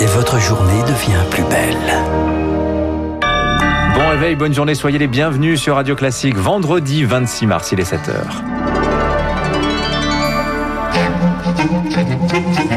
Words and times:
Et 0.00 0.06
votre 0.06 0.38
journée 0.40 0.80
devient 0.82 1.22
plus 1.30 1.42
belle. 1.42 1.76
Bon 3.94 4.08
réveil, 4.08 4.34
bonne 4.34 4.54
journée, 4.54 4.74
soyez 4.74 4.98
les 4.98 5.08
bienvenus 5.08 5.60
sur 5.60 5.74
Radio 5.74 5.94
Classique. 5.94 6.36
Vendredi 6.36 7.04
26 7.04 7.46
mars, 7.46 7.72
il 7.72 7.80
est 7.80 7.92
7h.– 7.92 8.22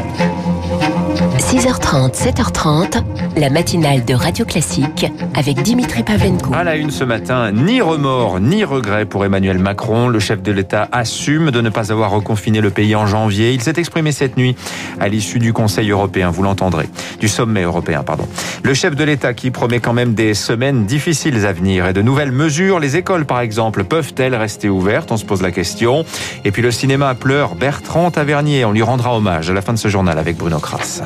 6h30, 1.48 2.12
7h30, 2.12 3.02
la 3.38 3.48
matinale 3.48 4.04
de 4.04 4.12
Radio 4.12 4.44
Classique 4.44 5.06
avec 5.34 5.62
Dimitri 5.62 6.02
Pavlenko. 6.02 6.52
À 6.52 6.62
la 6.62 6.76
une 6.76 6.90
ce 6.90 7.04
matin, 7.04 7.52
ni 7.52 7.80
remords 7.80 8.38
ni 8.38 8.64
regrets 8.64 9.06
pour 9.06 9.24
Emmanuel 9.24 9.58
Macron. 9.58 10.08
Le 10.08 10.18
chef 10.18 10.42
de 10.42 10.52
l'État 10.52 10.90
assume 10.92 11.50
de 11.50 11.62
ne 11.62 11.70
pas 11.70 11.90
avoir 11.90 12.10
reconfiné 12.10 12.60
le 12.60 12.68
pays 12.68 12.94
en 12.94 13.06
janvier. 13.06 13.54
Il 13.54 13.62
s'est 13.62 13.78
exprimé 13.78 14.12
cette 14.12 14.36
nuit 14.36 14.56
à 15.00 15.08
l'issue 15.08 15.38
du 15.38 15.54
Conseil 15.54 15.90
européen, 15.90 16.30
vous 16.30 16.42
l'entendrez, 16.42 16.86
du 17.18 17.28
sommet 17.28 17.62
européen, 17.62 18.02
pardon. 18.02 18.28
Le 18.62 18.74
chef 18.74 18.94
de 18.94 19.04
l'État 19.04 19.32
qui 19.32 19.50
promet 19.50 19.80
quand 19.80 19.94
même 19.94 20.12
des 20.12 20.34
semaines 20.34 20.84
difficiles 20.84 21.46
à 21.46 21.54
venir 21.54 21.86
et 21.86 21.94
de 21.94 22.02
nouvelles 22.02 22.32
mesures. 22.32 22.78
Les 22.78 22.96
écoles, 22.96 23.24
par 23.24 23.40
exemple, 23.40 23.84
peuvent-elles 23.84 24.34
rester 24.34 24.68
ouvertes? 24.68 25.10
On 25.12 25.16
se 25.16 25.24
pose 25.24 25.40
la 25.40 25.50
question. 25.50 26.04
Et 26.44 26.50
puis 26.50 26.60
le 26.60 26.70
cinéma 26.70 27.14
pleure 27.14 27.54
Bertrand 27.54 28.10
Tavernier. 28.10 28.66
On 28.66 28.72
lui 28.72 28.82
rendra 28.82 29.16
hommage 29.16 29.48
à 29.48 29.54
la 29.54 29.62
fin 29.62 29.72
de 29.72 29.78
ce 29.78 29.88
journal 29.88 30.18
avec 30.18 30.36
Bruno 30.36 30.58
Kras. 30.58 31.00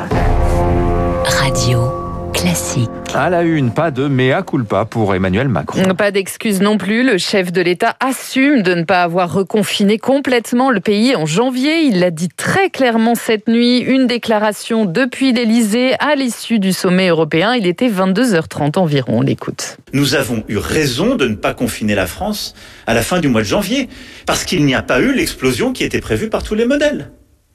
Radio 1.38 1.90
classique. 2.32 2.88
À 3.14 3.28
la 3.30 3.42
une, 3.42 3.72
pas 3.72 3.90
de 3.90 4.08
mea 4.08 4.42
culpa 4.42 4.84
pour 4.84 5.14
Emmanuel 5.14 5.48
Macron. 5.48 5.82
Pas 5.94 6.10
d'excuses 6.10 6.60
non 6.60 6.78
plus. 6.78 7.04
Le 7.04 7.18
chef 7.18 7.52
de 7.52 7.60
l'État 7.60 7.96
assume 8.00 8.62
de 8.62 8.74
ne 8.74 8.84
pas 8.84 9.02
avoir 9.02 9.32
reconfiné 9.32 9.98
complètement 9.98 10.70
le 10.70 10.80
pays 10.80 11.14
en 11.14 11.26
janvier. 11.26 11.82
Il 11.82 12.00
l'a 12.00 12.10
dit 12.10 12.28
très 12.28 12.70
clairement 12.70 13.14
cette 13.14 13.48
nuit. 13.48 13.78
Une 13.78 14.06
déclaration 14.06 14.84
depuis 14.84 15.32
l'Élysée 15.32 15.94
à 15.98 16.14
l'issue 16.14 16.58
du 16.58 16.72
sommet 16.72 17.08
européen. 17.08 17.54
Il 17.54 17.66
était 17.66 17.88
22h30 17.88 18.78
environ. 18.78 19.18
On 19.18 19.22
l'écoute. 19.22 19.76
Nous 19.92 20.14
avons 20.14 20.42
eu 20.48 20.56
raison 20.56 21.16
de 21.16 21.28
ne 21.28 21.34
pas 21.34 21.54
confiner 21.54 21.94
la 21.94 22.06
France 22.06 22.54
à 22.86 22.94
la 22.94 23.02
fin 23.02 23.20
du 23.20 23.28
mois 23.28 23.42
de 23.42 23.46
janvier 23.46 23.88
parce 24.26 24.44
qu'il 24.44 24.64
n'y 24.64 24.74
a 24.74 24.82
pas 24.82 25.00
eu 25.00 25.12
l'explosion 25.14 25.72
qui 25.72 25.84
était 25.84 26.00
prévue 26.00 26.30
par 26.30 26.42
tous 26.42 26.54
les 26.54 26.64
modèles. 26.64 27.10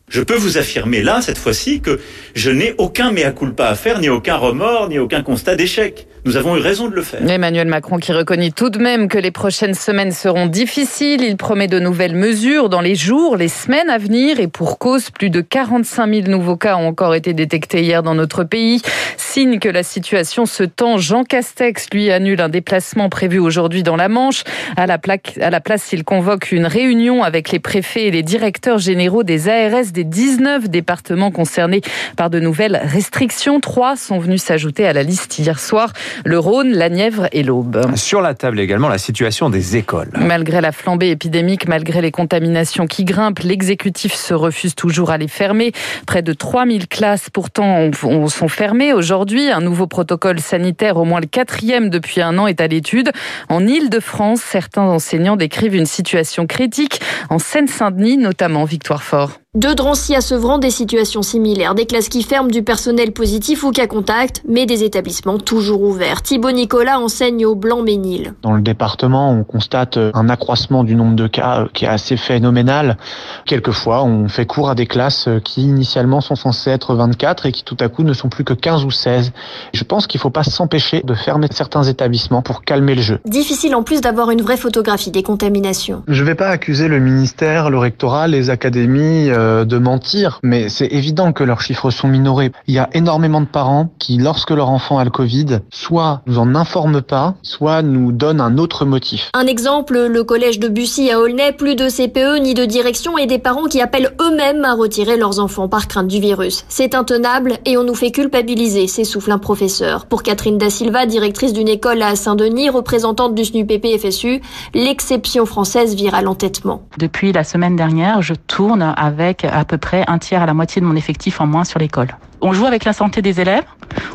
Je 0.09 0.21
peux 0.21 0.35
vous 0.35 0.57
affirmer 0.57 1.01
là, 1.01 1.21
cette 1.21 1.37
fois-ci, 1.37 1.81
que 1.81 1.99
je 2.33 2.49
n'ai 2.49 2.73
aucun 2.77 3.11
mea 3.11 3.31
culpa 3.31 3.67
à 3.67 3.75
faire, 3.75 3.99
ni 3.99 4.07
aucun 4.07 4.37
remords, 4.37 4.87
ni 4.87 4.99
aucun 4.99 5.21
constat 5.21 5.57
d'échec. 5.57 6.07
Nous 6.23 6.37
avons 6.37 6.55
eu 6.55 6.59
raison 6.59 6.87
de 6.87 6.95
le 6.95 7.01
faire. 7.01 7.29
Emmanuel 7.29 7.67
Macron 7.67 7.97
qui 7.97 8.13
reconnaît 8.13 8.51
tout 8.51 8.69
de 8.69 8.79
même 8.79 9.09
que 9.09 9.17
les 9.17 9.31
prochaines 9.31 9.73
semaines 9.73 10.11
seront 10.11 10.45
difficiles. 10.45 11.23
Il 11.23 11.35
promet 11.35 11.67
de 11.67 11.79
nouvelles 11.79 12.15
mesures 12.15 12.69
dans 12.69 12.81
les 12.81 12.95
jours, 12.95 13.35
les 13.35 13.47
semaines 13.49 13.89
à 13.89 13.97
venir. 13.97 14.39
Et 14.39 14.47
pour 14.47 14.77
cause, 14.77 15.09
plus 15.09 15.29
de 15.29 15.41
45 15.41 16.13
000 16.13 16.27
nouveaux 16.27 16.57
cas 16.57 16.77
ont 16.77 16.87
encore 16.87 17.13
été 17.13 17.33
détectés 17.33 17.81
hier 17.81 18.01
dans 18.01 18.15
notre 18.15 18.43
pays. 18.43 18.81
Signe 19.17 19.59
que 19.59 19.69
la 19.69 19.83
situation 19.83 20.45
se 20.45 20.63
tend. 20.63 20.97
Jean 20.97 21.23
Castex, 21.23 21.87
lui, 21.93 22.11
annule 22.11 22.41
un 22.41 22.49
déplacement 22.49 23.09
prévu 23.09 23.39
aujourd'hui 23.39 23.83
dans 23.83 23.95
la 23.95 24.09
Manche. 24.09 24.43
À 24.75 24.85
la, 24.85 24.99
à 25.41 25.49
la 25.49 25.61
place, 25.61 25.93
il 25.93 26.03
convoque 26.03 26.51
une 26.51 26.65
réunion 26.65 27.23
avec 27.23 27.51
les 27.51 27.59
préfets 27.59 28.07
et 28.07 28.11
les 28.11 28.23
directeurs 28.23 28.79
généraux 28.79 29.23
des 29.23 29.47
ARS 29.47 29.91
des 29.97 30.03
19 30.03 30.69
départements 30.69 31.31
concernés 31.31 31.81
par 32.17 32.29
de 32.29 32.39
nouvelles 32.39 32.79
restrictions. 32.83 33.59
Trois 33.59 33.95
sont 33.95 34.19
venus 34.19 34.43
s'ajouter 34.43 34.85
à 34.85 34.93
la 34.93 35.01
liste 35.01 35.39
hier 35.39 35.59
soir 35.59 35.91
le 36.23 36.37
Rhône, 36.37 36.71
la 36.71 36.89
Nièvre 36.89 37.27
et 37.31 37.41
l'Aube. 37.41 37.95
Sur 37.95 38.21
la 38.21 38.35
table 38.35 38.59
également 38.59 38.89
la 38.89 38.99
situation 38.99 39.49
des 39.49 39.75
écoles. 39.75 40.11
Malgré 40.15 40.61
la 40.61 40.71
flambée 40.71 41.09
épidémique, 41.09 41.67
malgré 41.67 41.99
les 42.01 42.11
contaminations 42.11 42.85
qui 42.85 43.05
grimpent, 43.05 43.39
l'exécutif 43.39 44.13
se 44.13 44.35
refuse 44.35 44.75
toujours 44.75 45.09
à 45.09 45.17
les 45.17 45.27
fermer. 45.27 45.71
Près 46.05 46.21
de 46.21 46.33
3000 46.33 46.87
classes 46.87 47.31
pourtant 47.31 47.89
sont 48.27 48.47
fermées 48.49 48.93
aujourd'hui. 48.93 49.49
Un 49.49 49.61
nouveau 49.61 49.87
protocole 49.87 50.39
sanitaire, 50.39 50.97
au 50.97 51.05
moins 51.05 51.21
le 51.21 51.25
quatrième 51.25 51.89
depuis 51.89 52.21
un 52.21 52.37
an, 52.37 52.45
est 52.45 52.61
à 52.61 52.67
l'étude. 52.67 53.11
En 53.49 53.65
Ile-de-France, 53.65 54.41
certains 54.41 54.83
enseignants 54.83 55.37
décrivent 55.37 55.75
une 55.75 55.87
situation 55.87 56.45
critique. 56.45 57.01
En 57.31 57.39
Seine-Saint-Denis, 57.39 58.17
notamment, 58.17 58.63
Victoire 58.63 59.01
Fort. 59.01 59.39
De 59.57 59.73
Drancy 59.73 60.13
à 60.13 60.21
Sevran, 60.21 60.59
des 60.59 60.69
situations 60.69 61.23
similaires. 61.23 61.73
Des 61.73 61.87
classes 61.87 62.09
qui 62.09 62.21
ferment 62.21 62.47
du 62.47 62.61
personnel 62.61 63.11
positif 63.11 63.63
ou 63.63 63.71
cas 63.71 63.87
contact, 63.87 64.43
mais 64.47 64.67
des 64.67 64.83
établissements 64.83 65.39
toujours 65.39 65.81
ouverts. 65.81 66.21
Thibaut 66.21 66.51
Nicolas 66.51 66.99
enseigne 66.99 67.43
au 67.47 67.55
Blanc-Ménil. 67.55 68.35
Dans 68.43 68.53
le 68.53 68.61
département, 68.61 69.31
on 69.31 69.43
constate 69.43 69.97
un 70.13 70.29
accroissement 70.29 70.83
du 70.83 70.93
nombre 70.93 71.15
de 71.15 71.25
cas 71.25 71.65
qui 71.73 71.85
est 71.85 71.87
assez 71.87 72.17
phénoménal. 72.17 72.99
Quelquefois, 73.47 74.03
on 74.03 74.27
fait 74.27 74.45
cours 74.45 74.69
à 74.69 74.75
des 74.75 74.85
classes 74.85 75.27
qui 75.43 75.63
initialement 75.63 76.21
sont 76.21 76.35
censées 76.35 76.69
être 76.69 76.93
24 76.93 77.47
et 77.47 77.51
qui 77.51 77.63
tout 77.63 77.77
à 77.79 77.89
coup 77.89 78.03
ne 78.03 78.13
sont 78.13 78.29
plus 78.29 78.43
que 78.43 78.53
15 78.53 78.85
ou 78.85 78.91
16. 78.91 79.31
Je 79.73 79.83
pense 79.83 80.05
qu'il 80.05 80.19
ne 80.19 80.21
faut 80.21 80.29
pas 80.29 80.43
s'empêcher 80.43 81.01
de 81.03 81.15
fermer 81.15 81.47
certains 81.49 81.81
établissements 81.81 82.43
pour 82.43 82.61
calmer 82.61 82.93
le 82.93 83.01
jeu. 83.01 83.19
Difficile 83.25 83.73
en 83.73 83.81
plus 83.81 84.01
d'avoir 84.01 84.29
une 84.29 84.43
vraie 84.43 84.55
photographie 84.55 85.09
des 85.09 85.23
contaminations. 85.23 86.03
Je 86.07 86.21
ne 86.21 86.27
vais 86.27 86.35
pas 86.35 86.49
accuser 86.49 86.87
le 86.87 86.99
ministère, 86.99 87.71
le 87.71 87.79
rectorat, 87.79 88.27
les 88.27 88.51
académies 88.51 89.31
euh, 89.31 89.46
de 89.65 89.77
mentir, 89.77 90.39
mais 90.43 90.69
c'est 90.69 90.87
évident 90.87 91.33
que 91.33 91.43
leurs 91.43 91.61
chiffres 91.61 91.89
sont 91.89 92.07
minorés. 92.07 92.51
Il 92.67 92.73
y 92.73 92.79
a 92.79 92.89
énormément 92.93 93.41
de 93.41 93.45
parents 93.45 93.89
qui, 93.99 94.17
lorsque 94.17 94.51
leur 94.51 94.69
enfant 94.69 94.97
a 94.97 95.03
le 95.03 95.09
Covid, 95.09 95.59
soit 95.69 96.21
nous 96.25 96.39
en 96.39 96.55
informent 96.55 97.01
pas, 97.01 97.35
soit 97.41 97.81
nous 97.81 98.11
donnent 98.11 98.41
un 98.41 98.57
autre 98.57 98.85
motif. 98.85 99.29
Un 99.33 99.47
exemple, 99.47 99.97
le 100.07 100.23
collège 100.23 100.59
de 100.59 100.67
Bussy 100.67 101.11
à 101.11 101.19
Aulnay, 101.19 101.51
plus 101.51 101.75
de 101.75 101.89
CPE 101.89 102.41
ni 102.41 102.53
de 102.53 102.65
direction 102.65 103.17
et 103.17 103.25
des 103.25 103.39
parents 103.39 103.65
qui 103.65 103.81
appellent 103.81 104.13
eux-mêmes 104.21 104.65
à 104.65 104.73
retirer 104.73 105.17
leurs 105.17 105.39
enfants 105.39 105.67
par 105.67 105.87
crainte 105.87 106.07
du 106.07 106.19
virus. 106.19 106.65
C'est 106.69 106.95
intenable 106.95 107.53
et 107.65 107.77
on 107.77 107.83
nous 107.83 107.95
fait 107.95 108.11
culpabiliser, 108.11 108.87
s'essouffle 108.87 109.31
un 109.31 109.37
professeur. 109.37 110.05
Pour 110.05 110.23
Catherine 110.23 110.57
Da 110.57 110.69
Silva, 110.69 111.05
directrice 111.05 111.53
d'une 111.53 111.67
école 111.67 112.01
à 112.01 112.15
Saint-Denis, 112.15 112.69
représentante 112.69 113.35
du 113.35 113.45
SNUPP 113.45 113.99
FSU, 113.99 114.41
l'exception 114.73 115.45
française 115.45 115.95
vire 115.95 116.15
à 116.15 116.21
l'entêtement. 116.21 116.83
Depuis 116.97 117.31
la 117.31 117.43
semaine 117.43 117.75
dernière, 117.75 118.21
je 118.21 118.33
tourne 118.33 118.93
avec 118.95 119.26
à 119.43 119.65
peu 119.65 119.77
près 119.77 120.03
un 120.07 120.17
tiers 120.17 120.41
à 120.41 120.45
la 120.45 120.53
moitié 120.53 120.81
de 120.81 120.85
mon 120.85 120.95
effectif 120.95 121.41
en 121.41 121.47
moins 121.47 121.63
sur 121.63 121.79
l'école. 121.79 122.17
On 122.41 122.53
joue 122.53 122.65
avec 122.65 122.85
la 122.85 122.93
santé 122.93 123.21
des 123.21 123.41
élèves, 123.41 123.63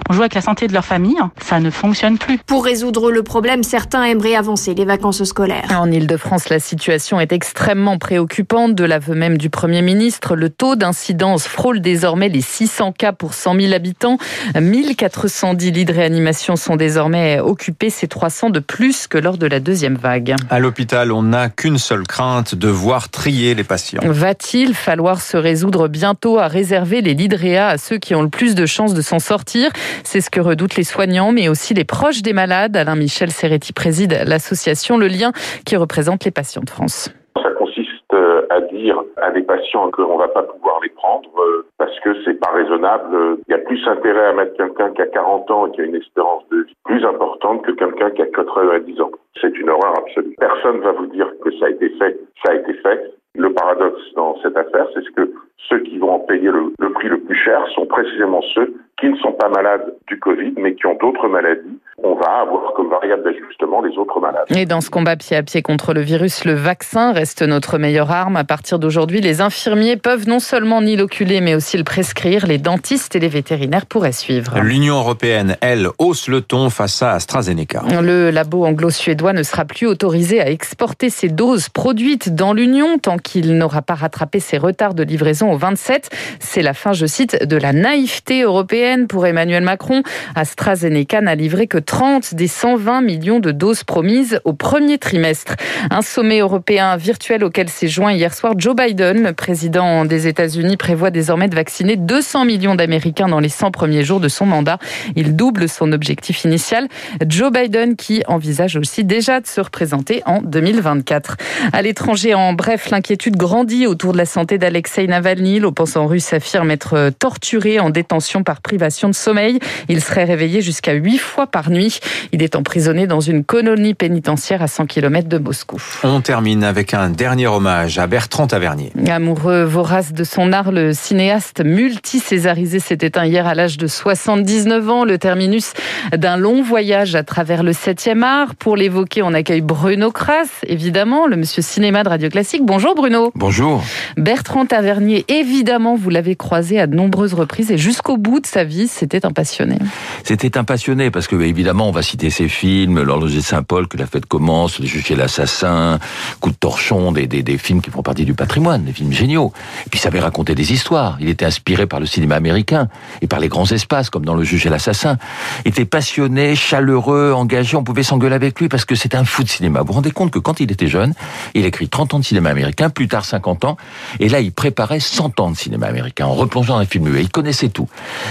on 0.09 0.15
joue 0.15 0.21
avec 0.21 0.35
la 0.35 0.41
santé 0.41 0.67
de 0.67 0.73
leur 0.73 0.85
famille, 0.85 1.17
ça 1.41 1.61
ne 1.61 1.71
fonctionne 1.71 2.19
plus. 2.19 2.39
Pour 2.39 2.65
résoudre 2.65 3.11
le 3.11 3.23
problème, 3.23 3.63
certains 3.63 4.05
aimeraient 4.05 4.35
avancer 4.35 4.75
les 4.75 4.85
vacances 4.85 5.25
scolaires. 5.25 5.65
En 5.71 5.91
Ile-de-France, 5.91 6.49
la 6.49 6.59
situation 6.59 7.21
est 7.21 7.33
extrêmement 7.33 7.99
préoccupante. 7.99 8.75
De 8.75 8.85
l'aveu 8.85 9.15
même 9.15 9.39
du 9.39 9.49
Premier 9.49 9.83
ministre, 9.83 10.37
le 10.37 10.51
taux 10.51 10.77
d'incidence 10.77 11.47
frôle 11.47 11.81
désormais 11.81 12.29
les 12.29 12.41
600 12.41 12.93
cas 12.93 13.13
pour 13.13 13.35
100 13.35 13.61
000 13.61 13.73
habitants. 13.73 14.19
1410 14.59 15.71
lits 15.71 15.85
de 15.85 15.93
réanimation 15.93 16.57
sont 16.57 16.77
désormais 16.77 17.41
occupés, 17.41 17.91
c'est 17.91 18.07
300 18.07 18.51
de 18.51 18.61
plus 18.61 19.07
que 19.07 19.19
lors 19.19 19.39
de 19.39 19.47
la 19.47 19.61
deuxième 19.61 19.97
vague. 19.97 20.35
À 20.51 20.59
l'hôpital, 20.59 21.13
on 21.13 21.23
n'a 21.23 21.49
qu'une 21.49 21.79
seule 21.79 22.07
crainte, 22.07 22.55
de 22.55 22.69
voir 22.69 23.09
trier 23.09 23.55
les 23.55 23.65
patients. 23.65 24.03
Va-t-il 24.05 24.75
falloir 24.75 25.21
se 25.21 25.37
résoudre 25.37 25.89
bientôt 25.89 26.39
à 26.39 26.49
réserver 26.49 27.01
les 27.01 27.15
lits 27.15 27.29
de 27.29 27.37
réa 27.37 27.69
à 27.69 27.79
ceux 27.79 27.99
qui 27.99 28.15
ont 28.15 28.23
le 28.23 28.29
plus 28.29 28.55
de 28.55 28.67
chances 28.67 28.95
de 28.95 29.03
s'en 29.03 29.19
sortir? 29.19 29.62
C'est 30.05 30.21
ce 30.21 30.31
que 30.31 30.41
redoutent 30.41 30.77
les 30.77 30.85
soignants, 30.85 31.33
mais 31.33 31.49
aussi 31.49 31.75
les 31.75 31.85
proches 31.85 32.23
des 32.23 32.33
malades. 32.33 32.77
Alain 32.77 32.97
Michel 32.97 33.31
Serretti 33.31 33.73
préside 33.73 34.23
l'association 34.27 34.99
Le 34.99 35.09
Lien 35.09 35.33
qui 35.67 35.77
représente 35.77 36.25
les 36.25 36.31
patients 36.31 36.63
de 36.63 36.71
France. 36.71 37.11
Ça 37.43 37.51
consiste 37.53 38.15
à 38.51 38.61
dire 38.61 39.03
à 39.23 39.31
des 39.31 39.43
patients 39.43 39.91
qu'on 39.91 40.19
va 40.19 40.29
pas 40.29 40.43
pouvoir 40.43 40.81
les 40.83 40.91
prendre 40.91 41.31
parce 41.79 41.99
que 42.01 42.11
c'est 42.25 42.39
pas 42.39 42.51
raisonnable. 42.53 43.39
Il 43.49 43.53
y 43.53 43.55
a 43.55 43.59
plus 43.59 43.81
intérêt 43.87 44.27
à 44.27 44.33
mettre 44.33 44.57
quelqu'un 44.57 44.91
qui 44.91 45.03
a 45.03 45.07
40 45.07 45.51
ans 45.51 45.67
et 45.67 45.71
qui 45.73 45.81
a 45.81 45.85
une 45.85 45.97
espérance 45.97 46.43
de 46.51 46.63
vie 46.63 46.77
plus 46.85 47.05
importante 47.05 47.63
que 47.63 47.73
quelqu'un 47.73 48.11
qui 48.11 48.23
a 48.23 48.27
90 48.27 49.01
ans. 49.01 49.11
C'est 49.41 49.57
une 49.59 49.71
horreur 49.71 49.99
absolue. 49.99 50.35
Personne 50.39 50.81
va 50.81 50.93
vous 50.93 51.07
dire 51.07 51.29
que 51.43 51.51
ça 51.59 51.67
a 51.67 51.71
été 51.71 51.89
fait. 51.99 52.19
Ça 52.45 52.53
a 52.53 52.55
été 52.57 52.75
fait. 52.75 53.13
Le 53.35 53.53
paradoxe 53.53 54.03
dans 54.15 54.37
cette 54.43 54.57
affaire, 54.57 54.87
c'est 54.95 55.05
que 55.15 55.33
ceux 55.69 55.79
qui 55.81 55.99
vont 55.99 56.13
en 56.13 56.19
payer 56.21 56.51
le, 56.51 56.73
le 56.79 56.93
prix 56.93 57.09
le 57.09 57.19
plus 57.19 57.37
cher 57.37 57.67
sont 57.75 57.87
précisément 57.87 58.43
ceux 58.55 58.75
qui 59.03 59.09
ne 59.09 59.17
sont 59.17 59.33
pas 59.33 59.49
malades 59.49 59.97
du 60.07 60.21
Covid, 60.21 60.55
mais 60.57 60.77
qui 60.77 60.87
ont 60.87 60.95
d'autres 60.95 61.27
maladies. 61.27 61.81
Va 62.23 62.43
avoir 62.43 62.73
comme 62.77 62.89
variable 62.89 63.25
d'ajustement 63.25 63.83
les 63.83 63.99
autres 63.99 64.21
malades. 64.21 64.45
Et 64.51 64.65
dans 64.65 64.81
ce 64.81 64.91
combat 64.91 65.17
pied 65.17 65.37
à 65.37 65.43
pied 65.43 65.61
contre 65.61 65.93
le 65.93 66.03
virus, 66.03 66.45
le 66.45 66.53
vaccin 66.53 67.13
reste 67.13 67.43
notre 67.43 67.79
meilleure 67.79 68.13
arme. 68.13 68.37
À 68.37 68.45
partir 68.45 68.79
d'aujourd'hui, 68.79 69.21
les 69.21 69.41
infirmiers 69.41 69.97
peuvent 69.97 70.29
non 70.29 70.39
seulement 70.39 70.79
l'inoculer, 70.79 71.41
mais 71.41 71.57
aussi 71.57 71.77
le 71.77 71.83
prescrire. 71.83 72.47
Les 72.47 72.59
dentistes 72.59 73.17
et 73.17 73.19
les 73.19 73.29
vétérinaires 73.29 73.87
pourraient 73.87 74.13
suivre. 74.13 74.61
L'Union 74.61 74.99
européenne, 74.99 75.57
elle, 75.61 75.89
hausse 75.99 76.29
le 76.29 76.43
ton 76.43 76.71
face 76.71 77.03
à 77.03 77.15
AstraZeneca. 77.15 77.83
Le 78.01 78.31
labo 78.31 78.67
anglo-suédois 78.67 79.33
ne 79.33 79.43
sera 79.43 79.65
plus 79.65 79.89
autorisé 79.89 80.41
à 80.41 80.49
exporter 80.49 81.11
ses 81.11 81.29
doses 81.29 81.71
produites 81.71 82.37
dans 82.37 82.53
l'Union 82.53 82.99
tant 82.99 83.19
qu'il 83.19 83.59
n'aura 83.59 83.83
pas 83.83 83.95
rattrapé 83.95 84.39
ses 84.39 84.59
retards 84.59 84.95
de 84.95 85.03
livraison 85.03 85.53
au 85.53 85.57
27. 85.57 86.11
C'est 86.39 86.63
la 86.63 86.75
fin, 86.75 86.93
je 86.93 87.07
cite, 87.07 87.45
de 87.45 87.57
la 87.57 87.73
naïveté 87.73 88.43
européenne 88.43 89.09
pour 89.09 89.27
Emmanuel 89.27 89.65
Macron. 89.65 90.05
AstraZeneca 90.37 91.21
n'a 91.21 91.35
livré 91.35 91.67
que 91.67 91.79
30 91.79 92.12
des 92.33 92.47
120 92.47 93.01
millions 93.01 93.41
de 93.41 93.53
doses 93.53 93.85
promises 93.85 94.41
au 94.45 94.53
premier 94.53 94.99
trimestre. 94.99 95.55
Un 95.91 96.03
sommet 96.03 96.41
européen 96.41 96.97
virtuel 96.97 97.43
auquel 97.43 97.71
s'est 97.71 97.89
joint 97.89 98.13
hier 98.13 98.35
soir 98.35 98.53
Joe 98.59 98.77
Biden, 98.77 99.23
le 99.23 99.33
président 99.33 100.05
des 100.05 100.27
États-Unis, 100.27 100.77
prévoit 100.77 101.11
désormais 101.11 101.49
de 101.49 101.55
vacciner 101.55 101.97
200 101.97 102.45
millions 102.45 102.75
d'Américains 102.75 103.29
dans 103.29 103.41
les 103.41 103.49
100 103.49 103.71
premiers 103.71 104.05
jours 104.05 104.21
de 104.21 104.29
son 104.29 104.45
mandat. 104.45 104.79
Il 105.17 105.37
double 105.37 105.71
son 105.71 105.93
objectif 105.93 106.45
initial. 106.45 106.89
Joe 107.27 107.51
Biden 107.51 107.97
qui 107.97 108.23
envisage 108.27 108.77
aussi 108.77 109.05
déjà 109.05 109.41
de 109.41 109.47
se 109.47 109.61
représenter 109.61 110.23
en 110.27 110.43
2024. 110.43 111.37
À 111.73 111.81
l'étranger, 111.81 112.35
en 112.35 112.53
bref, 112.53 112.91
l'inquiétude 112.91 113.37
grandit 113.37 113.87
autour 113.87 114.13
de 114.13 114.19
la 114.19 114.27
santé 114.27 114.59
d'Alexei 114.59 115.07
Navalny. 115.07 115.61
L'opposant 115.61 116.07
russe 116.07 116.33
affirme 116.35 116.71
être 116.71 117.11
torturé 117.19 117.81
en 117.81 117.89
détention 117.89 118.43
par 118.43 118.61
privation 118.61 119.09
de 119.09 119.15
sommeil. 119.15 119.59
Il 119.89 120.03
serait 120.03 120.25
réveillé 120.25 120.61
jusqu'à 120.61 120.93
huit 120.93 121.19
fois 121.19 121.47
par 121.47 121.71
nuit. 121.71 122.01
Il 122.33 122.43
est 122.43 122.57
emprisonné 122.57 123.07
dans 123.07 123.21
une 123.21 123.45
colonie 123.45 123.95
pénitentiaire 123.95 124.63
à 124.63 124.67
100 124.67 124.87
km 124.87 125.29
de 125.29 125.39
Moscou. 125.39 125.83
On 126.05 126.21
termine 126.21 126.65
avec 126.65 126.95
un 126.95 127.11
dernier 127.11 127.47
hommage 127.47 127.99
à 127.99 128.07
Bertrand 128.07 128.47
Tavernier. 128.47 128.93
Amoureux 129.09 129.65
vorace 129.65 130.13
de 130.13 130.25
son 130.25 130.53
art, 130.53 130.73
le 130.73 130.93
cinéaste 130.93 131.63
multi-césarisé 131.65 132.79
s'est 132.79 132.99
éteint 133.01 133.27
hier 133.27 133.47
à 133.47 133.55
l'âge 133.55 133.77
de 133.77 133.87
79 133.87 134.89
ans. 134.89 135.05
Le 135.05 135.19
terminus 135.19 135.73
d'un 136.17 136.37
long 136.37 136.63
voyage 136.63 137.15
à 137.15 137.23
travers 137.23 137.63
le 137.63 137.73
7e 137.73 138.23
art. 138.23 138.55
Pour 138.55 138.77
l'évoquer, 138.77 139.23
on 139.23 139.35
accueille 139.35 139.61
Bruno 139.61 140.11
Kras, 140.11 140.63
évidemment, 140.67 141.27
le 141.27 141.37
monsieur 141.37 141.63
cinéma 141.63 142.03
de 142.03 142.09
Radio 142.09 142.29
Classique. 142.29 142.63
Bonjour 142.65 142.95
Bruno. 142.95 143.33
Bonjour. 143.35 143.83
Bertrand 144.17 144.67
Tavernier, 144.67 145.25
évidemment, 145.29 145.97
vous 145.97 146.11
l'avez 146.11 146.37
croisé 146.37 146.81
à 146.81 146.87
de 146.87 146.95
nombreuses 146.95 147.35
reprises 147.35 147.71
et 147.71 147.79
jusqu'au 147.79 148.17
bout 148.17 148.41
de 148.41 148.47
sa 148.47 148.65
vie, 148.65 148.89
c'était 148.89 149.27
un 149.27 149.33
passionné. 149.33 149.79
C'était 150.25 150.57
un 150.57 150.65
passionné 150.65 151.11
parce 151.11 151.27
que 151.27 151.37
évidemment, 151.37 151.82
on 151.87 151.91
va 151.91 152.03
citer 152.03 152.31
ses 152.31 152.49
films, 152.49 153.03
L'horloger 153.03 153.37
de 153.37 153.43
Saint-Paul, 153.43 153.89
Que 153.89 153.97
la 153.97 154.07
fête 154.07 154.27
commence, 154.27 154.79
Le 154.79 154.87
juge 154.87 155.11
et 155.11 155.17
l'assassin, 155.17 155.99
Coup 156.41 156.51
de 156.51 156.57
torchon, 156.57 157.13
des, 157.13 157.27
des, 157.27 157.43
des, 157.43 157.59
films 157.59 157.81
qui 157.81 157.91
font 157.91 158.03
partie 158.03 158.25
du 158.25 158.35
patrimoine, 158.35 158.85
des 158.85 158.93
films 158.93 159.13
géniaux. 159.13 159.53
Et 159.87 159.91
puis, 159.91 160.01
ça 160.01 160.09
avait 160.09 160.21
raconté 160.21 160.55
des 160.55 160.73
histoires. 160.73 161.17
Il 161.21 161.29
était 161.29 161.45
inspiré 161.45 161.87
par 161.87 162.01
le 162.01 162.07
cinéma 162.07 162.37
américain 162.37 162.89
et 163.21 163.27
par 163.27 163.41
les 163.41 163.49
grands 163.49 163.71
espaces, 163.71 164.11
comme 164.11 164.25
dans 164.25 164.35
Le 164.35 164.45
juge 164.45 164.67
et 164.67 164.71
l'assassin. 164.71 165.19
Il 165.65 165.71
était 165.71 165.85
passionné, 165.85 166.57
chaleureux, 166.57 167.33
engagé. 167.33 167.77
On 167.77 167.85
pouvait 167.85 168.03
s'engueuler 168.03 168.35
avec 168.35 168.59
lui 168.61 168.69
parce 168.69 168.85
que 168.85 168.95
c'est 168.95 169.15
un 169.15 169.25
fou 169.25 169.43
de 169.43 169.49
cinéma. 169.49 169.81
Vous 169.81 169.89
vous 169.89 169.93
rendez 169.95 170.11
compte 170.11 170.31
que 170.31 170.39
quand 170.39 170.61
il 170.61 170.71
était 170.71 170.89
jeune, 170.89 171.15
il 171.55 171.65
écrit 171.65 171.89
30 171.89 172.15
ans 172.15 172.19
de 172.19 172.25
cinéma 172.25 172.51
américain, 172.51 172.91
plus 172.91 173.09
tard 173.09 173.25
50 173.25 173.65
ans, 173.65 173.77
et 174.21 174.29
là, 174.29 174.41
il 174.41 174.53
préparait 174.53 175.01
100 175.01 175.41
ans 175.41 175.51
de 175.51 175.57
cinéma 175.57 175.87
américain 175.87 176.27
en 176.27 176.35
replongeant 176.35 176.75
dans 176.75 176.81
les 176.81 176.87
films 176.87 177.09
muets. 177.09 177.23
Il 177.23 177.31
connaissait 177.31 177.69
tout. 177.69 177.89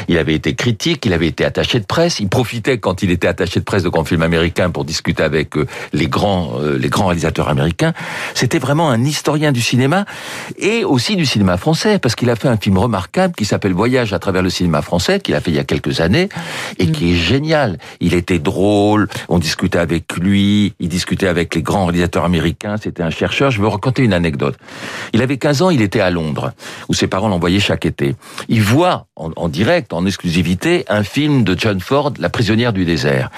Il 0.07 0.17
avait 0.17 0.33
été 0.33 0.55
critique, 0.55 1.05
il 1.05 1.13
avait 1.13 1.27
été 1.27 1.45
attaché 1.45 1.79
de 1.79 1.85
presse, 1.85 2.19
il 2.19 2.29
profitait 2.29 2.77
quand 2.77 3.03
il 3.03 3.11
était 3.11 3.27
attaché 3.27 3.40
de 3.45 3.59
presse 3.65 3.83
de 3.83 3.89
grands 3.89 4.05
films 4.05 4.21
américains 4.21 4.69
pour 4.69 4.85
discuter 4.85 5.23
avec 5.23 5.57
euh, 5.57 5.65
les 5.93 6.07
grands, 6.07 6.53
euh, 6.59 6.77
les 6.77 6.89
grands 6.89 7.07
réalisateurs 7.07 7.49
américains. 7.49 7.93
C'était 8.33 8.59
vraiment 8.59 8.89
un 8.89 9.03
historien 9.03 9.51
du 9.51 9.61
cinéma 9.61 10.05
et 10.57 10.83
aussi 10.83 11.15
du 11.15 11.25
cinéma 11.25 11.57
français 11.57 11.99
parce 11.99 12.15
qu'il 12.15 12.29
a 12.29 12.35
fait 12.35 12.47
un 12.47 12.57
film 12.57 12.77
remarquable 12.77 13.33
qui 13.35 13.45
s'appelle 13.45 13.73
Voyage 13.73 14.13
à 14.13 14.19
travers 14.19 14.41
le 14.41 14.49
cinéma 14.49 14.81
français 14.81 15.19
qu'il 15.19 15.35
a 15.35 15.41
fait 15.41 15.51
il 15.51 15.55
y 15.55 15.59
a 15.59 15.63
quelques 15.63 16.01
années 16.01 16.29
et 16.77 16.87
qui 16.91 17.11
est 17.11 17.15
génial. 17.15 17.77
Il 17.99 18.13
était 18.13 18.39
drôle, 18.39 19.07
on 19.29 19.39
discutait 19.39 19.79
avec 19.79 20.15
lui, 20.17 20.73
il 20.79 20.89
discutait 20.89 21.27
avec 21.27 21.55
les 21.55 21.61
grands 21.61 21.85
réalisateurs 21.85 22.25
américains, 22.25 22.75
c'était 22.81 23.03
un 23.03 23.09
chercheur. 23.09 23.51
Je 23.51 23.61
veux 23.61 23.67
raconter 23.67 24.03
une 24.03 24.13
anecdote. 24.13 24.55
Il 25.13 25.21
avait 25.21 25.37
15 25.37 25.61
ans, 25.63 25.69
il 25.69 25.81
était 25.81 25.99
à 25.99 26.09
Londres 26.09 26.53
où 26.89 26.93
ses 26.93 27.07
parents 27.07 27.27
l'envoyaient 27.27 27.59
chaque 27.59 27.85
été. 27.85 28.15
Il 28.49 28.61
voit 28.61 29.07
en, 29.15 29.31
en 29.35 29.49
direct, 29.49 29.93
en 29.93 30.05
exclusivité, 30.05 30.85
un 30.87 31.03
film 31.03 31.43
de 31.43 31.57
John 31.57 31.79
Ford, 31.79 32.13
La 32.19 32.29
prisonnière 32.29 32.73
du 32.73 32.85
désert. 32.85 33.30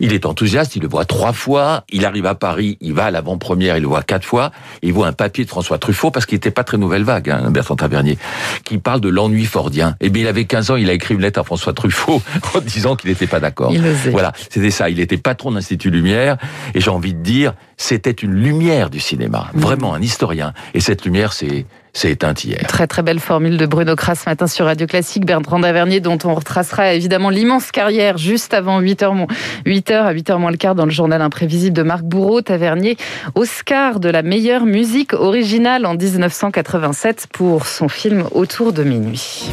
Il 0.00 0.12
est 0.12 0.26
enthousiaste, 0.26 0.76
il 0.76 0.82
le 0.82 0.88
voit 0.88 1.04
trois 1.04 1.32
fois, 1.32 1.84
il 1.90 2.04
arrive 2.04 2.26
à 2.26 2.34
Paris, 2.34 2.78
il 2.80 2.92
va 2.92 3.06
à 3.06 3.10
l'avant-première, 3.10 3.76
il 3.76 3.82
le 3.82 3.88
voit 3.88 4.02
quatre 4.02 4.24
fois, 4.24 4.52
il 4.82 4.92
voit 4.92 5.06
un 5.06 5.12
papier 5.12 5.44
de 5.44 5.50
François 5.50 5.78
Truffaut, 5.78 6.10
parce 6.10 6.26
qu'il 6.26 6.36
n'était 6.36 6.50
pas 6.50 6.64
très 6.64 6.78
nouvelle 6.78 7.04
vague, 7.04 7.30
hein, 7.30 7.50
Bertrand 7.50 7.76
Tavernier, 7.76 8.18
qui 8.64 8.78
parle 8.78 9.00
de 9.00 9.08
l'ennui 9.08 9.44
fordien. 9.44 9.96
Eh 10.00 10.10
bien, 10.10 10.22
il 10.22 10.28
avait 10.28 10.44
15 10.44 10.70
ans, 10.70 10.76
il 10.76 10.88
a 10.90 10.92
écrit 10.92 11.14
une 11.14 11.20
lettre 11.20 11.40
à 11.40 11.44
François 11.44 11.72
Truffaut 11.72 12.22
en 12.54 12.60
disant 12.60 12.96
qu'il 12.96 13.10
n'était 13.10 13.26
pas 13.26 13.40
d'accord. 13.40 13.72
Voilà, 14.10 14.32
c'était 14.50 14.70
ça. 14.70 14.88
Il 14.88 15.00
était 15.00 15.16
patron 15.16 15.50
de 15.50 15.56
l'Institut 15.56 15.90
Lumière, 15.90 16.36
et 16.74 16.80
j'ai 16.80 16.90
envie 16.90 17.14
de 17.14 17.22
dire, 17.22 17.54
c'était 17.76 18.10
une 18.10 18.34
lumière 18.34 18.90
du 18.90 19.00
cinéma, 19.00 19.50
vraiment 19.54 19.94
un 19.94 20.02
historien. 20.02 20.52
Et 20.74 20.80
cette 20.80 21.04
lumière, 21.04 21.32
c'est 21.32 21.66
c'est 21.92 22.10
éteint 22.10 22.34
hier. 22.42 22.60
Très 22.66 22.86
très 22.86 23.02
belle 23.02 23.20
formule 23.20 23.56
de 23.56 23.66
Bruno 23.66 23.96
Kras 23.96 24.16
ce 24.16 24.28
matin 24.28 24.46
sur 24.46 24.66
Radio 24.66 24.86
Classique. 24.86 25.24
Bertrand 25.24 25.58
Davernier 25.58 26.00
dont 26.00 26.18
on 26.24 26.34
retracera 26.34 26.92
évidemment 26.94 27.30
l'immense 27.30 27.70
carrière 27.70 28.18
juste 28.18 28.54
avant 28.54 28.80
8h, 28.80 29.26
8h 29.66 29.92
à 29.92 30.12
8h 30.12 30.38
moins 30.38 30.50
le 30.50 30.56
quart 30.56 30.74
dans 30.74 30.84
le 30.84 30.90
journal 30.90 31.22
imprévisible 31.22 31.76
de 31.76 31.82
Marc 31.82 32.02
Bourreau. 32.02 32.42
Tavernier, 32.42 32.96
Oscar 33.34 34.00
de 34.00 34.08
la 34.08 34.22
meilleure 34.22 34.64
musique 34.64 35.12
originale 35.12 35.86
en 35.86 35.94
1987 35.94 37.26
pour 37.32 37.66
son 37.66 37.88
film 37.88 38.24
Autour 38.32 38.72
de 38.72 38.84
minuit. 38.84 39.50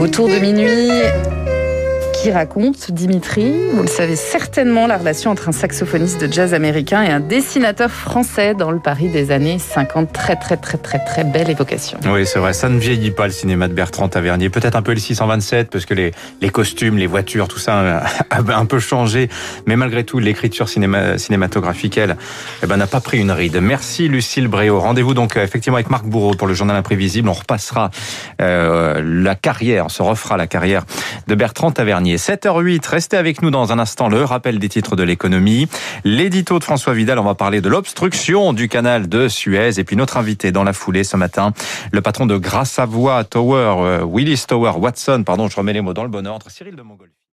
Autour 0.00 0.28
de 0.28 0.38
minuit, 0.38 0.90
qui 2.22 2.30
raconte, 2.32 2.90
Dimitri, 2.90 3.52
vous 3.72 3.82
le 3.82 3.88
savez 3.88 4.16
certainement, 4.16 4.86
la 4.86 4.96
relation 4.96 5.30
entre 5.30 5.48
un 5.48 5.52
saxophoniste 5.52 6.24
de 6.24 6.32
jazz 6.32 6.52
américain 6.52 7.02
et 7.02 7.10
un 7.10 7.20
dessinateur 7.20 7.90
français 7.90 8.54
dans 8.54 8.70
le 8.70 8.80
Paris 8.80 9.08
des 9.08 9.30
années 9.30 9.58
50. 9.58 10.12
Très, 10.12 10.34
très, 10.36 10.56
très, 10.56 10.78
très, 10.78 10.98
très 10.98 11.24
belle 11.24 11.50
évocation. 11.50 11.98
Oui, 12.06 12.26
c'est 12.26 12.38
vrai, 12.38 12.52
ça 12.54 12.68
ne 12.68 12.78
vieillit 12.78 13.12
pas 13.12 13.26
le 13.26 13.32
cinéma 13.32 13.68
de 13.68 13.72
Bertrand 13.72 14.08
Tavernier. 14.08 14.50
Peut-être 14.50 14.74
un 14.74 14.82
peu 14.82 14.92
le 14.92 14.98
627, 14.98 15.70
parce 15.70 15.86
que 15.86 15.94
les, 15.94 16.12
les 16.40 16.48
costumes, 16.50 16.96
les 16.96 17.06
voitures, 17.06 17.46
tout 17.46 17.58
ça 17.58 18.02
a 18.30 18.58
un 18.58 18.66
peu 18.66 18.80
changé. 18.80 19.28
Mais 19.66 19.76
malgré 19.76 20.02
tout, 20.02 20.18
l'écriture 20.18 20.68
cinéma, 20.68 21.18
cinématographique, 21.18 21.98
elle, 21.98 22.16
eh 22.62 22.66
ben, 22.66 22.78
n'a 22.78 22.86
pas 22.86 23.00
pris 23.00 23.18
une 23.18 23.30
ride. 23.30 23.58
Merci 23.60 24.08
Lucille 24.08 24.48
Bréau. 24.48 24.80
Rendez-vous 24.80 25.14
donc 25.14 25.36
effectivement 25.36 25.76
avec 25.76 25.90
Marc 25.90 26.04
Bourreau 26.04 26.34
pour 26.34 26.48
le 26.48 26.54
journal 26.54 26.76
imprévisible. 26.76 27.28
On 27.28 27.34
repassera 27.34 27.90
euh, 28.40 29.00
la 29.04 29.34
carrière, 29.34 29.86
on 29.86 29.90
se 29.90 30.02
refera 30.02 30.36
la 30.36 30.46
carrière 30.46 30.84
de 31.26 31.34
Bertrand 31.34 31.70
Tavernier. 31.70 32.07
7h08, 32.16 32.86
restez 32.88 33.16
avec 33.16 33.42
nous 33.42 33.50
dans 33.50 33.72
un 33.72 33.78
instant 33.78 34.08
le 34.08 34.24
rappel 34.24 34.58
des 34.58 34.68
titres 34.68 34.96
de 34.96 35.02
l'économie. 35.02 35.68
L'édito 36.04 36.58
de 36.58 36.64
François 36.64 36.94
Vidal, 36.94 37.18
on 37.18 37.24
va 37.24 37.34
parler 37.34 37.60
de 37.60 37.68
l'obstruction 37.68 38.52
du 38.52 38.68
canal 38.68 39.08
de 39.08 39.28
Suez. 39.28 39.78
Et 39.78 39.84
puis 39.84 39.96
notre 39.96 40.16
invité 40.16 40.52
dans 40.52 40.64
la 40.64 40.72
foulée 40.72 41.04
ce 41.04 41.16
matin, 41.16 41.52
le 41.92 42.00
patron 42.00 42.26
de 42.26 42.40
Voix 42.86 43.24
Tower, 43.24 43.76
euh, 43.80 44.04
Willis 44.04 44.44
Tower 44.46 44.72
Watson, 44.78 45.22
pardon, 45.24 45.48
je 45.48 45.56
remets 45.56 45.72
les 45.72 45.80
mots 45.80 45.94
dans 45.94 46.04
le 46.04 46.08
bon 46.08 46.26
ordre, 46.26 46.50
Cyril 46.50 46.76
de 46.76 46.82
Montgolfier. 46.82 47.18